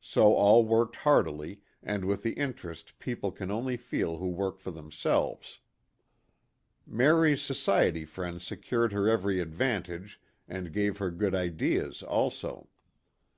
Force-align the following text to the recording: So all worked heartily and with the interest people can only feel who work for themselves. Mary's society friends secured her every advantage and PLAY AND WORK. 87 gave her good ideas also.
So 0.00 0.32
all 0.32 0.64
worked 0.64 0.96
heartily 0.96 1.60
and 1.82 2.06
with 2.06 2.22
the 2.22 2.32
interest 2.32 2.98
people 2.98 3.30
can 3.30 3.50
only 3.50 3.76
feel 3.76 4.16
who 4.16 4.28
work 4.28 4.58
for 4.58 4.70
themselves. 4.70 5.58
Mary's 6.86 7.42
society 7.42 8.06
friends 8.06 8.42
secured 8.42 8.94
her 8.94 9.06
every 9.06 9.38
advantage 9.38 10.18
and 10.48 10.72
PLAY 10.72 10.86
AND 10.86 10.86
WORK. 10.86 10.86
87 10.86 10.86
gave 10.86 10.96
her 10.96 11.10
good 11.10 11.34
ideas 11.34 12.02
also. 12.02 12.70